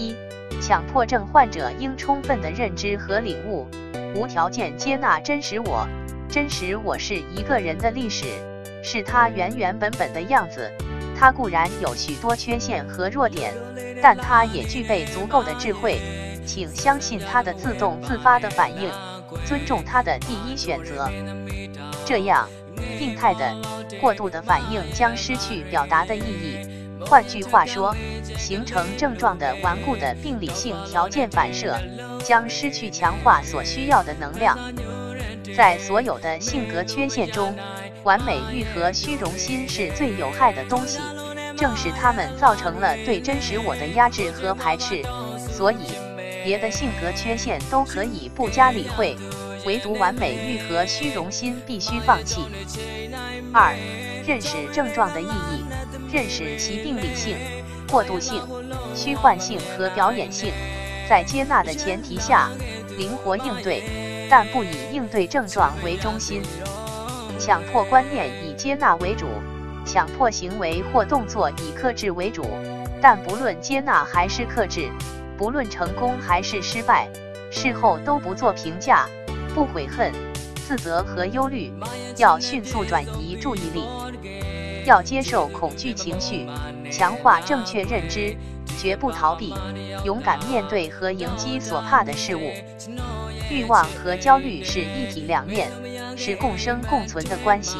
[0.00, 0.16] 一、
[0.60, 3.66] 强迫症患者应充分的认知和领悟，
[4.14, 5.86] 无条件接纳真实我。
[6.28, 8.24] 真实我是一个人的历史，
[8.82, 10.70] 是他原原本本的样子。
[11.18, 13.52] 他固然有许多缺陷和弱点，
[14.00, 16.00] 但他也具备足够的智慧。
[16.46, 18.90] 请相信他的自动自发的反应，
[19.44, 21.08] 尊重他的第一选择。
[22.06, 22.48] 这样，
[22.98, 23.54] 病态的、
[24.00, 26.79] 过度的反应将失去表达的意义。
[27.06, 27.94] 换句话说，
[28.38, 31.76] 形成症状的顽固的病理性条件反射
[32.24, 34.58] 将失去强化所需要的能量。
[35.56, 37.54] 在所有的性格缺陷中，
[38.04, 41.00] 完美欲和虚荣心是最有害的东西，
[41.56, 45.02] 正是它们造成了对真实我的压制和排斥。
[45.50, 45.78] 所以，
[46.44, 49.16] 别的性格缺陷都可以不加理会，
[49.64, 52.42] 唯独完美欲和虚荣心必须放弃。
[53.52, 53.74] 二、
[54.26, 55.64] 认识症状的意义，
[56.12, 57.36] 认识其病理性、
[57.90, 58.42] 过渡性、
[58.94, 60.52] 虚幻性和表演性，
[61.08, 62.48] 在接纳的前提下，
[62.96, 66.42] 灵活应对，但不以应对症状为中心。
[67.38, 69.26] 强迫观念以接纳为主，
[69.84, 72.44] 强迫行为或动作以克制为主。
[73.02, 74.90] 但不论接纳还是克制，
[75.38, 77.08] 不论成功还是失败，
[77.50, 79.08] 事后都不做评价，
[79.54, 80.12] 不悔恨、
[80.66, 81.72] 自责和忧虑，
[82.16, 83.84] 要迅速转移注意力，
[84.86, 86.46] 要接受恐惧情绪，
[86.90, 88.36] 强化正确认知，
[88.78, 89.54] 绝不逃避，
[90.04, 92.52] 勇敢面对和迎击所怕的事物。
[93.50, 95.70] 欲望和焦虑是一体两面。
[96.16, 97.78] 是共生共存的关系。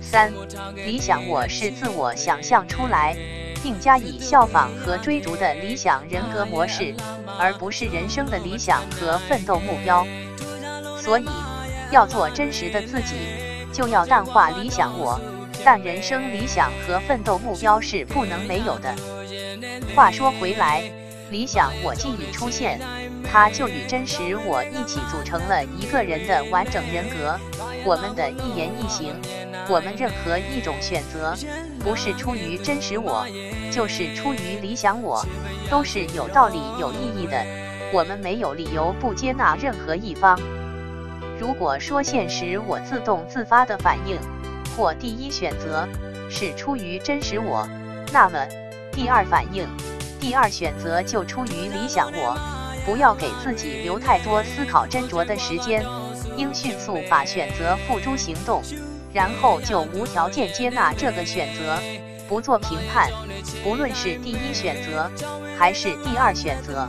[0.00, 0.32] 三，
[0.74, 3.14] 理想我是自我想象出来
[3.62, 6.94] 并加以效仿和追逐的理想人格模式，
[7.38, 10.06] 而不是人生的理想和奋斗目标。
[11.06, 11.26] 所以，
[11.92, 13.14] 要做真实的自己，
[13.72, 15.20] 就要淡化理想我。
[15.64, 18.92] 但人生理想和奋斗目标是不能没有的。
[19.94, 20.82] 话说回来，
[21.30, 22.80] 理想我既已出现。
[23.22, 27.38] 它就与真实我一起组成了一个人的完整人格。
[27.84, 29.14] 我们的一言一行，
[29.68, 31.36] 我们任何一种选择，
[31.84, 33.24] 不是出于真实我，
[33.70, 35.24] 就是出于理想我，
[35.70, 37.40] 都是有道理、有意义的。
[37.92, 40.36] 我们没有理由不接纳任何一方。
[41.38, 44.18] 如果说现实我自动自发的反应
[44.76, 45.86] 或第一选择
[46.30, 47.68] 是出于真实我，
[48.12, 48.38] 那么
[48.92, 49.68] 第二反应、
[50.18, 52.36] 第二选择就出于理想我。
[52.84, 55.84] 不要给自己留太多思考斟酌的时间，
[56.36, 58.62] 应迅速把选择付诸行动，
[59.12, 61.76] 然后就无条件接纳这个选择，
[62.28, 63.10] 不做评判，
[63.64, 65.10] 不论是第一选择
[65.58, 66.88] 还是第二选择。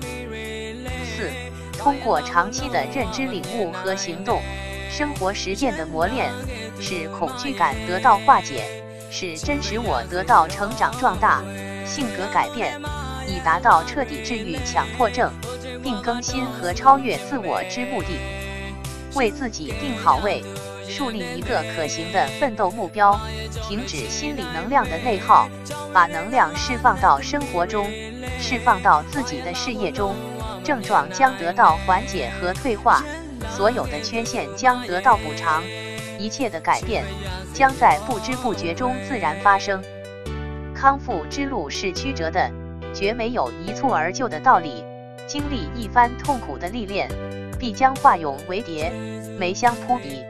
[1.15, 1.31] 四，
[1.77, 4.41] 通过长期的认知领悟和行动，
[4.89, 6.31] 生活实践的磨练，
[6.79, 11.43] 使恐惧感得到化解，使真实我得到成长壮大，
[11.85, 12.79] 性格改变，
[13.27, 15.31] 以达到彻底治愈强迫症。
[15.83, 18.19] 并更新和超越自我之目的，
[19.15, 20.43] 为自己定好位，
[20.85, 23.17] 树立一个可行的奋斗目标，
[23.63, 25.47] 停止心理能量的内耗，
[25.93, 27.89] 把能量释放到生活中，
[28.37, 30.13] 释放到自己的事业中，
[30.67, 33.01] 症状将得到缓解和退化，
[33.55, 35.63] 所有的缺陷将得到补偿，
[36.19, 37.05] 一切的改变
[37.53, 39.81] 将在不知不觉中自然发生。
[40.75, 42.51] 康复之路是曲折的，
[42.93, 44.83] 绝没有一蹴而就的道理。
[45.25, 47.09] 经历一番痛苦的历练，
[47.57, 48.91] 必将化蛹为蝶，
[49.39, 50.21] 梅香扑鼻。